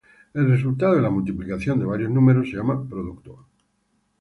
[0.33, 3.45] El resultado de la multiplicación de varios números se llama producto.